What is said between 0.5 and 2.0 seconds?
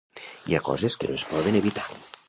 Hi ha coses que no es poden evitar.